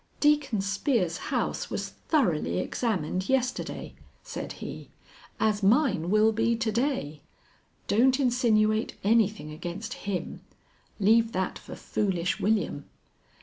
[0.19, 3.93] "Deacon Spear's house was thoroughly examined yesterday,"
[4.23, 4.89] said he,
[5.39, 7.21] "as mine will be to day.
[7.87, 10.41] Don't insinuate anything against him!
[10.99, 12.85] Leave that for foolish William."